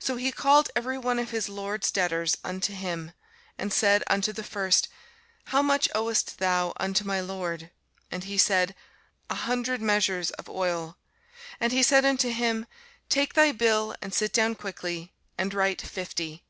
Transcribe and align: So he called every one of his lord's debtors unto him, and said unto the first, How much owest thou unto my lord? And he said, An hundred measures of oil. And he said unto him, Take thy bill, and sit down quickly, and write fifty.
So 0.00 0.16
he 0.16 0.32
called 0.32 0.70
every 0.74 0.98
one 0.98 1.20
of 1.20 1.30
his 1.30 1.48
lord's 1.48 1.92
debtors 1.92 2.36
unto 2.42 2.72
him, 2.72 3.12
and 3.56 3.72
said 3.72 4.02
unto 4.08 4.32
the 4.32 4.42
first, 4.42 4.88
How 5.44 5.62
much 5.62 5.88
owest 5.94 6.38
thou 6.40 6.72
unto 6.78 7.04
my 7.04 7.20
lord? 7.20 7.70
And 8.10 8.24
he 8.24 8.38
said, 8.38 8.74
An 9.30 9.36
hundred 9.36 9.80
measures 9.80 10.32
of 10.32 10.48
oil. 10.48 10.96
And 11.60 11.70
he 11.70 11.84
said 11.84 12.04
unto 12.04 12.30
him, 12.30 12.66
Take 13.08 13.34
thy 13.34 13.52
bill, 13.52 13.94
and 14.02 14.12
sit 14.12 14.32
down 14.32 14.56
quickly, 14.56 15.12
and 15.38 15.54
write 15.54 15.80
fifty. 15.80 16.42